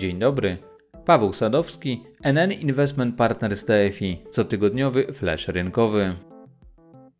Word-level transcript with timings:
Dzień 0.00 0.18
dobry. 0.18 0.56
Paweł 1.04 1.32
Sadowski, 1.32 2.02
NN 2.22 2.52
Investment 2.52 3.16
Partners 3.16 3.64
TFI, 3.64 4.18
cotygodniowy 4.30 5.06
flash 5.12 5.48
rynkowy. 5.48 6.16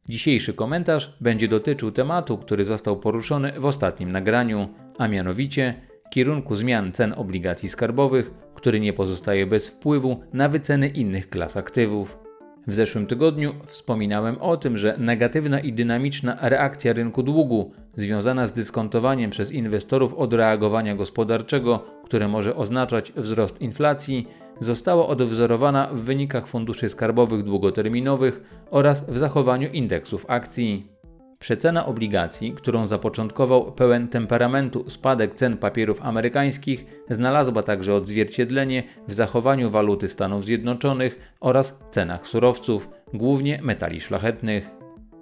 Dzisiejszy 0.09 0.55
komentarz 0.55 1.17
będzie 1.21 1.49
dotyczył 1.49 1.91
tematu, 1.91 2.39
który 2.39 2.65
został 2.65 3.01
poruszony 3.01 3.53
w 3.53 3.65
ostatnim 3.65 4.13
nagraniu, 4.13 4.69
a 4.99 5.09
mianowicie 5.09 5.75
kierunku 6.11 6.57
zmian 6.57 6.93
cen 6.93 7.15
obligacji 7.17 7.69
skarbowych, 7.69 8.31
który 8.55 8.81
nie 8.81 8.93
pozostaje 8.93 9.47
bez 9.47 9.69
wpływu 9.69 10.21
na 10.33 10.49
wyceny 10.49 10.89
innych 10.89 11.31
klas 11.31 11.57
aktywów. 11.57 12.19
W 12.67 12.75
zeszłym 12.75 13.07
tygodniu 13.07 13.55
wspominałem 13.67 14.39
o 14.39 14.57
tym, 14.57 14.77
że 14.77 14.95
negatywna 14.99 15.61
i 15.61 15.73
dynamiczna 15.73 16.37
reakcja 16.41 16.93
rynku 16.93 17.23
długu, 17.23 17.73
związana 17.97 18.47
z 18.47 18.53
dyskontowaniem 18.53 19.31
przez 19.31 19.53
inwestorów 19.53 20.15
odreagowania 20.15 20.95
gospodarczego, 20.95 21.85
które 22.05 22.29
może 22.29 22.57
oznaczać 22.57 23.13
wzrost 23.13 23.61
inflacji, 23.61 24.29
została 24.61 25.07
odwzorowana 25.07 25.89
w 25.93 26.01
wynikach 26.01 26.47
funduszy 26.47 26.89
skarbowych 26.89 27.43
długoterminowych 27.43 28.41
oraz 28.71 29.05
w 29.09 29.19
zachowaniu 29.19 29.69
indeksów 29.69 30.27
akcji. 30.29 31.00
Przecena 31.43 31.87
obligacji, 31.87 32.53
którą 32.53 32.87
zapoczątkował 32.87 33.73
pełen 33.73 34.09
temperamentu 34.09 34.91
spadek 34.91 35.35
cen 35.35 35.57
papierów 35.57 36.03
amerykańskich, 36.03 36.85
znalazła 37.11 37.63
także 37.63 37.95
odzwierciedlenie 37.95 38.83
w 39.09 39.13
zachowaniu 39.13 39.71
waluty 39.71 40.09
Stanów 40.09 40.45
Zjednoczonych 40.45 41.35
oraz 41.41 41.79
cenach 41.91 42.27
surowców, 42.27 42.89
głównie 43.15 43.59
metali 43.63 44.01
szlachetnych. 44.01 44.71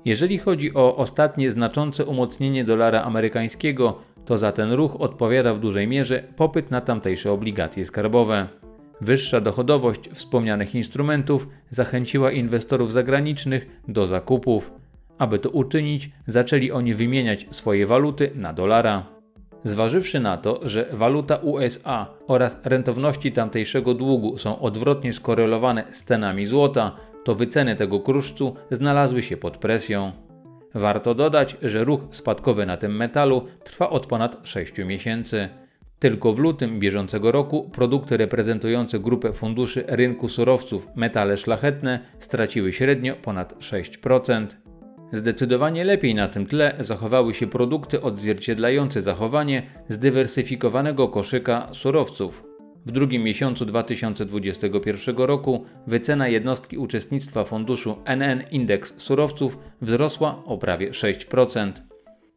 Jeżeli 0.04 0.38
chodzi 0.38 0.74
o 0.74 0.96
ostatnie 0.96 1.50
znaczące 1.50 2.04
umocnienie 2.04 2.64
dolara 2.64 3.02
amerykańskiego, 3.02 3.98
to 4.24 4.38
za 4.38 4.52
ten 4.52 4.72
ruch 4.72 5.00
odpowiada 5.00 5.54
w 5.54 5.58
dużej 5.58 5.88
mierze 5.88 6.22
popyt 6.36 6.70
na 6.70 6.80
tamtejsze 6.80 7.32
obligacje 7.32 7.86
skarbowe. 7.86 8.48
Wyższa 9.00 9.40
dochodowość 9.40 10.08
wspomnianych 10.12 10.74
instrumentów 10.74 11.48
zachęciła 11.70 12.30
inwestorów 12.32 12.92
zagranicznych 12.92 13.66
do 13.88 14.06
zakupów. 14.06 14.72
Aby 15.18 15.38
to 15.38 15.50
uczynić, 15.50 16.10
zaczęli 16.26 16.70
oni 16.70 16.94
wymieniać 16.94 17.46
swoje 17.50 17.86
waluty 17.86 18.30
na 18.34 18.52
dolara. 18.52 19.06
Zważywszy 19.64 20.20
na 20.20 20.36
to, 20.36 20.60
że 20.62 20.88
waluta 20.92 21.36
USA 21.36 22.06
oraz 22.26 22.58
rentowności 22.64 23.32
tamtejszego 23.32 23.94
długu 23.94 24.38
są 24.38 24.58
odwrotnie 24.60 25.12
skorelowane 25.12 25.84
z 25.90 26.04
cenami 26.04 26.46
złota, 26.46 26.96
to 27.24 27.34
wyceny 27.34 27.76
tego 27.76 28.00
kruszcu 28.00 28.56
znalazły 28.70 29.22
się 29.22 29.36
pod 29.36 29.56
presją. 29.56 30.12
Warto 30.74 31.14
dodać, 31.14 31.56
że 31.62 31.84
ruch 31.84 32.00
spadkowy 32.10 32.66
na 32.66 32.76
tym 32.76 32.96
metalu 32.96 33.46
trwa 33.64 33.90
od 33.90 34.06
ponad 34.06 34.36
6 34.42 34.78
miesięcy. 34.78 35.48
Tylko 35.98 36.32
w 36.32 36.38
lutym 36.38 36.78
bieżącego 36.78 37.32
roku 37.32 37.70
produkty 37.70 38.16
reprezentujące 38.16 38.98
grupę 38.98 39.32
funduszy 39.32 39.84
rynku 39.86 40.28
surowców 40.28 40.88
metale 40.96 41.36
szlachetne 41.36 42.00
straciły 42.18 42.72
średnio 42.72 43.14
ponad 43.22 43.54
6%. 43.58 44.46
Zdecydowanie 45.12 45.84
lepiej 45.84 46.14
na 46.14 46.28
tym 46.28 46.46
tle 46.46 46.74
zachowały 46.80 47.34
się 47.34 47.46
produkty 47.46 48.02
odzwierciedlające 48.02 49.02
zachowanie 49.02 49.62
zdywersyfikowanego 49.88 51.08
koszyka 51.08 51.68
surowców. 51.72 52.44
W 52.86 52.90
drugim 52.92 53.22
miesiącu 53.22 53.64
2021 53.64 55.16
roku 55.16 55.64
wycena 55.86 56.28
jednostki 56.28 56.78
uczestnictwa 56.78 57.44
funduszu 57.44 57.96
NN 58.04 58.42
Indeks 58.50 58.94
Surowców 58.96 59.58
wzrosła 59.82 60.42
o 60.44 60.58
prawie 60.58 60.90
6%. 60.90 61.72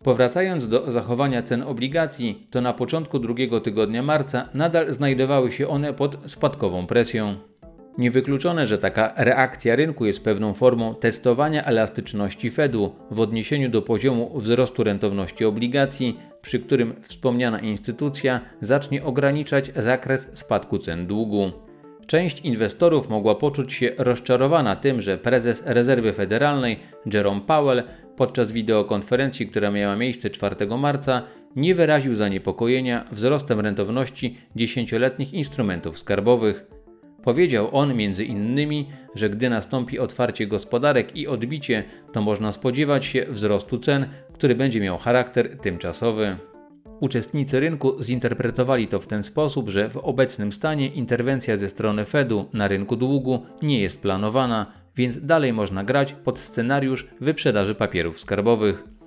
Powracając 0.04 0.68
do 0.68 0.92
zachowania 0.92 1.42
cen 1.42 1.64
obligacji, 1.64 2.48
to 2.50 2.62
na 2.62 2.74
początku 2.74 3.20
drugiego 3.20 3.60
tygodnia 3.60 4.04
marca 4.04 4.50
nadal 4.54 4.94
znajdowały 4.94 5.52
się 5.52 5.68
one 5.68 5.94
pod 5.94 6.18
spadkową 6.32 6.88
presją. 6.88 7.51
Niewykluczone, 7.98 8.66
że 8.66 8.78
taka 8.78 9.14
reakcja 9.18 9.76
rynku 9.76 10.06
jest 10.06 10.24
pewną 10.24 10.54
formą 10.54 10.96
testowania 10.96 11.64
elastyczności 11.66 12.50
Fedu 12.50 12.96
w 13.12 13.20
odniesieniu 13.20 13.70
do 13.70 13.82
poziomu 13.82 14.40
wzrostu 14.40 14.84
rentowności 14.84 15.46
obligacji, 15.46 16.20
przy 16.42 16.60
którym 16.60 16.94
wspomniana 17.02 17.60
instytucja 17.60 18.42
zacznie 18.62 19.04
ograniczać 19.04 19.72
zakres 19.76 20.30
spadku 20.34 20.78
cen 20.78 21.08
długu. 21.08 21.52
Część 22.08 22.40
inwestorów 22.40 23.10
mogła 23.10 23.36
poczuć 23.36 23.74
się 23.74 23.92
rozczarowana 23.98 24.76
tym, 24.76 25.02
że 25.02 25.18
prezes 25.18 25.64
Rezerwy 25.66 26.14
Federalnej 26.14 26.80
Jerome 27.14 27.42
Powell 27.42 27.84
podczas 28.16 28.52
wideokonferencji, 28.52 29.48
która 29.48 29.72
miała 29.72 29.96
miejsce 29.96 30.30
4 30.30 30.78
marca, 30.78 31.24
nie 31.56 31.76
wyraził 31.76 32.16
zaniepokojenia 32.16 33.06
wzrostem 33.12 33.60
rentowności 33.60 34.38
dziesięcioletnich 34.56 35.34
instrumentów 35.34 36.00
skarbowych. 36.00 36.81
Powiedział 37.24 37.70
on 37.72 37.96
między 37.96 38.26
innymi, 38.26 38.90
że 39.16 39.30
gdy 39.30 39.50
nastąpi 39.50 40.00
otwarcie 40.00 40.48
gospodarek 40.48 41.16
i 41.18 41.28
odbicie, 41.28 41.84
to 42.12 42.22
można 42.22 42.52
spodziewać 42.52 43.06
się 43.06 43.26
wzrostu 43.30 43.78
cen, 43.78 44.08
który 44.34 44.56
będzie 44.56 44.82
miał 44.82 44.98
charakter 44.98 45.58
tymczasowy. 45.58 46.38
Uczestnicy 47.00 47.60
rynku 47.60 48.04
zinterpretowali 48.04 48.88
to 48.88 49.00
w 49.00 49.08
ten 49.08 49.24
sposób, 49.24 49.70
że 49.70 49.90
w 49.90 49.98
obecnym 49.98 50.52
stanie 50.52 50.88
interwencja 50.88 51.58
ze 51.58 51.70
strony 51.70 52.06
Fedu 52.06 52.50
na 52.54 52.68
rynku 52.68 52.96
długu 52.96 53.46
nie 53.62 53.80
jest 53.80 54.02
planowana, 54.02 54.74
więc 54.96 55.26
dalej 55.26 55.54
można 55.54 55.84
grać 55.84 56.14
pod 56.14 56.40
scenariusz 56.40 57.08
wyprzedaży 57.20 57.76
papierów 57.76 58.20
skarbowych. 58.20 59.01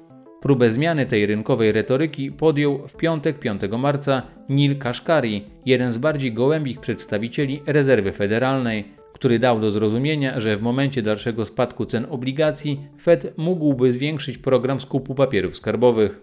Próbę 0.44 0.70
zmiany 0.70 1.06
tej 1.06 1.26
rynkowej 1.26 1.72
retoryki 1.72 2.32
podjął 2.32 2.88
w 2.88 2.96
piątek 2.96 3.38
5 3.38 3.60
marca 3.78 4.22
Neil 4.48 4.78
Kashkari, 4.78 5.44
jeden 5.66 5.92
z 5.92 5.98
bardziej 5.98 6.32
gołębich 6.32 6.80
przedstawicieli 6.80 7.62
rezerwy 7.66 8.12
federalnej, 8.12 8.84
który 9.12 9.38
dał 9.38 9.60
do 9.60 9.70
zrozumienia, 9.70 10.40
że 10.40 10.56
w 10.56 10.62
momencie 10.62 11.02
dalszego 11.02 11.44
spadku 11.44 11.84
cen 11.84 12.06
obligacji 12.10 12.80
Fed 13.00 13.34
mógłby 13.36 13.92
zwiększyć 13.92 14.38
program 14.38 14.80
skupu 14.80 15.14
papierów 15.14 15.56
skarbowych. 15.56 16.22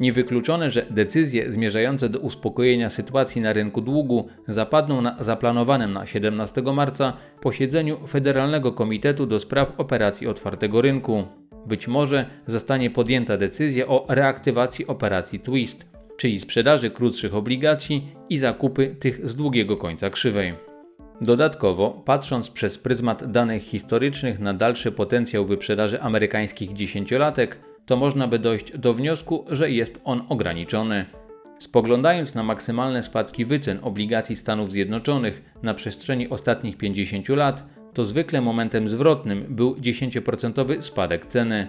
Niewykluczone, 0.00 0.70
że 0.70 0.86
decyzje 0.90 1.52
zmierzające 1.52 2.08
do 2.08 2.18
uspokojenia 2.18 2.90
sytuacji 2.90 3.42
na 3.42 3.52
rynku 3.52 3.80
długu 3.80 4.28
zapadną 4.46 5.00
na 5.00 5.16
zaplanowanym 5.20 5.92
na 5.92 6.06
17 6.06 6.62
marca 6.62 7.12
posiedzeniu 7.40 8.06
Federalnego 8.06 8.72
Komitetu 8.72 9.26
do 9.26 9.38
Spraw 9.38 9.72
Operacji 9.76 10.26
Otwartego 10.26 10.82
Rynku. 10.82 11.24
Być 11.66 11.88
może 11.88 12.26
zostanie 12.46 12.90
podjęta 12.90 13.36
decyzja 13.36 13.86
o 13.86 14.06
reaktywacji 14.08 14.86
operacji 14.86 15.40
Twist, 15.40 15.86
czyli 16.16 16.40
sprzedaży 16.40 16.90
krótszych 16.90 17.34
obligacji 17.34 18.08
i 18.28 18.38
zakupy 18.38 18.96
tych 18.98 19.28
z 19.28 19.36
długiego 19.36 19.76
końca 19.76 20.10
krzywej. 20.10 20.54
Dodatkowo, 21.20 22.02
patrząc 22.04 22.50
przez 22.50 22.78
pryzmat 22.78 23.30
danych 23.30 23.62
historycznych 23.62 24.38
na 24.38 24.54
dalszy 24.54 24.92
potencjał 24.92 25.44
wyprzedaży 25.44 26.00
amerykańskich 26.00 26.72
dziesięciolatek, 26.72 27.58
to 27.86 27.96
można 27.96 28.28
by 28.28 28.38
dojść 28.38 28.78
do 28.78 28.94
wniosku, 28.94 29.44
że 29.50 29.70
jest 29.70 30.00
on 30.04 30.22
ograniczony. 30.28 31.06
Spoglądając 31.58 32.34
na 32.34 32.42
maksymalne 32.42 33.02
spadki 33.02 33.44
wycen 33.44 33.78
obligacji 33.82 34.36
Stanów 34.36 34.72
Zjednoczonych 34.72 35.42
na 35.62 35.74
przestrzeni 35.74 36.28
ostatnich 36.28 36.76
50 36.76 37.28
lat, 37.28 37.64
to 37.98 38.04
zwykle 38.04 38.40
momentem 38.40 38.88
zwrotnym 38.88 39.44
był 39.48 39.74
10% 39.74 40.82
spadek 40.82 41.26
ceny. 41.26 41.68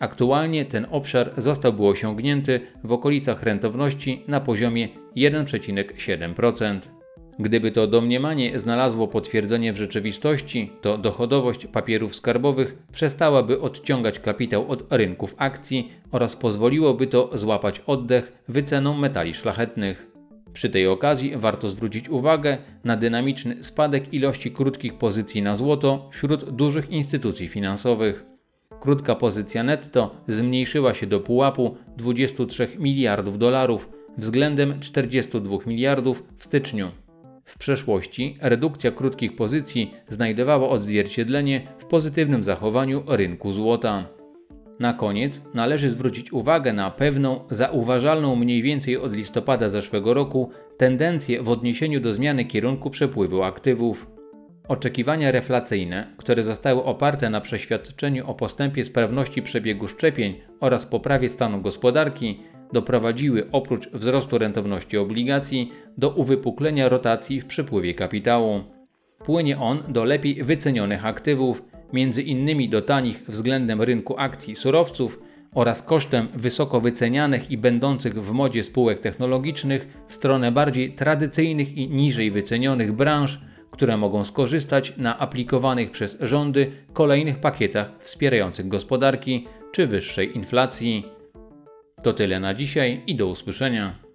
Aktualnie 0.00 0.64
ten 0.64 0.86
obszar 0.90 1.32
zostałby 1.36 1.86
osiągnięty 1.86 2.60
w 2.84 2.92
okolicach 2.92 3.42
rentowności 3.42 4.24
na 4.28 4.40
poziomie 4.40 4.88
1,7%. 5.16 6.80
Gdyby 7.38 7.70
to 7.70 7.86
domniemanie 7.86 8.58
znalazło 8.58 9.08
potwierdzenie 9.08 9.72
w 9.72 9.76
rzeczywistości, 9.76 10.72
to 10.80 10.98
dochodowość 10.98 11.66
papierów 11.66 12.16
skarbowych 12.16 12.78
przestałaby 12.92 13.60
odciągać 13.60 14.18
kapitał 14.18 14.70
od 14.70 14.92
rynków 14.92 15.34
akcji 15.38 15.92
oraz 16.10 16.36
pozwoliłoby 16.36 17.06
to 17.06 17.30
złapać 17.34 17.80
oddech 17.86 18.32
wyceną 18.48 18.94
metali 18.94 19.34
szlachetnych. 19.34 20.09
Przy 20.52 20.70
tej 20.70 20.86
okazji 20.86 21.32
warto 21.36 21.70
zwrócić 21.70 22.08
uwagę 22.08 22.58
na 22.84 22.96
dynamiczny 22.96 23.64
spadek 23.64 24.14
ilości 24.14 24.50
krótkich 24.50 24.94
pozycji 24.94 25.42
na 25.42 25.56
złoto 25.56 26.08
wśród 26.12 26.50
dużych 26.50 26.90
instytucji 26.90 27.48
finansowych. 27.48 28.24
Krótka 28.80 29.14
pozycja 29.14 29.62
netto 29.62 30.14
zmniejszyła 30.28 30.94
się 30.94 31.06
do 31.06 31.20
pułapu 31.20 31.76
23 31.96 32.68
miliardów 32.78 33.38
dolarów 33.38 33.88
względem 34.18 34.80
42 34.80 35.56
miliardów 35.66 36.24
w 36.36 36.44
styczniu. 36.44 36.90
W 37.44 37.58
przeszłości 37.58 38.36
redukcja 38.40 38.90
krótkich 38.90 39.36
pozycji 39.36 39.94
znajdowała 40.08 40.68
odzwierciedlenie 40.68 41.62
w 41.78 41.84
pozytywnym 41.84 42.42
zachowaniu 42.42 43.02
rynku 43.06 43.52
złota. 43.52 44.19
Na 44.80 44.92
koniec 44.92 45.42
należy 45.54 45.90
zwrócić 45.90 46.32
uwagę 46.32 46.72
na 46.72 46.90
pewną, 46.90 47.40
zauważalną 47.50 48.36
mniej 48.36 48.62
więcej 48.62 48.96
od 48.96 49.16
listopada 49.16 49.68
zeszłego 49.68 50.14
roku, 50.14 50.50
tendencję 50.76 51.42
w 51.42 51.48
odniesieniu 51.48 52.00
do 52.00 52.14
zmiany 52.14 52.44
kierunku 52.44 52.90
przepływu 52.90 53.42
aktywów. 53.42 54.10
Oczekiwania 54.68 55.32
reflacyjne, 55.32 56.06
które 56.16 56.44
zostały 56.44 56.84
oparte 56.84 57.30
na 57.30 57.40
przeświadczeniu 57.40 58.30
o 58.30 58.34
postępie 58.34 58.84
sprawności 58.84 59.42
przebiegu 59.42 59.88
szczepień 59.88 60.40
oraz 60.60 60.86
poprawie 60.86 61.28
stanu 61.28 61.60
gospodarki, 61.60 62.40
doprowadziły 62.72 63.50
oprócz 63.52 63.90
wzrostu 63.90 64.38
rentowności 64.38 64.98
obligacji 64.98 65.72
do 65.98 66.10
uwypuklenia 66.10 66.88
rotacji 66.88 67.40
w 67.40 67.46
przepływie 67.46 67.94
kapitału. 67.94 68.60
Płynie 69.24 69.58
on 69.58 69.82
do 69.88 70.04
lepiej 70.04 70.44
wycenionych 70.44 71.06
aktywów, 71.06 71.62
między 71.92 72.22
innymi 72.22 72.68
do 72.68 72.82
tanich 72.82 73.22
względem 73.28 73.82
rynku 73.82 74.14
akcji 74.18 74.56
surowców 74.56 75.18
oraz 75.54 75.82
kosztem 75.82 76.28
wysoko 76.34 76.80
wycenianych 76.80 77.50
i 77.50 77.58
będących 77.58 78.22
w 78.22 78.32
modzie 78.32 78.64
spółek 78.64 79.00
technologicznych 79.00 79.88
w 80.08 80.14
stronę 80.14 80.52
bardziej 80.52 80.92
tradycyjnych 80.92 81.76
i 81.76 81.88
niżej 81.88 82.30
wycenionych 82.30 82.92
branż, 82.92 83.40
które 83.70 83.96
mogą 83.96 84.24
skorzystać 84.24 84.94
na 84.96 85.18
aplikowanych 85.18 85.90
przez 85.90 86.16
rządy 86.20 86.72
kolejnych 86.92 87.38
pakietach 87.38 87.92
wspierających 87.98 88.68
gospodarki 88.68 89.46
czy 89.72 89.86
wyższej 89.86 90.36
inflacji. 90.36 91.06
To 92.02 92.12
tyle 92.12 92.40
na 92.40 92.54
dzisiaj 92.54 93.02
i 93.06 93.14
do 93.14 93.26
usłyszenia. 93.26 94.09